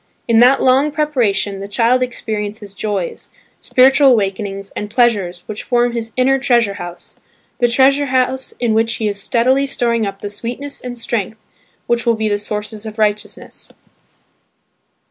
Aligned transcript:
In 0.27 0.39
that 0.39 0.63
long 0.63 0.89
preparation, 0.89 1.59
the 1.59 1.67
child 1.67 2.01
experiences 2.01 2.73
joys, 2.73 3.29
spiritual 3.59 4.07
awakenings 4.13 4.71
and 4.71 4.89
pleasures 4.89 5.43
which 5.45 5.61
form 5.61 5.91
his 5.91 6.11
inner 6.17 6.39
treasure 6.39 6.73
house–the 6.81 7.67
treasure 7.67 8.07
house 8.07 8.51
in 8.59 8.73
which 8.73 8.95
he 8.95 9.07
is 9.07 9.21
steadily 9.21 9.67
storing 9.67 10.07
up 10.07 10.21
the 10.21 10.29
sweetness 10.29 10.81
and 10.81 10.97
strength 10.97 11.37
which 11.85 12.07
will 12.07 12.15
be 12.15 12.27
the 12.27 12.39
sources 12.39 12.87
of 12.87 12.97
righteousness. 12.97 13.73